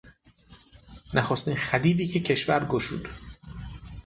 [1.13, 3.07] نخستین خدیوی که کشور گشود...